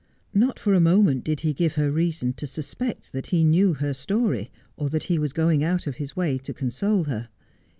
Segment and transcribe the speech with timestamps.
[0.33, 3.93] Not for a moment did he give her reason to suspect that he knew her
[3.93, 7.29] story, or that he was going out of his way to console her.